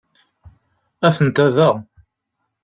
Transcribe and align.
Atent-a 1.09 1.47
da. 1.57 1.69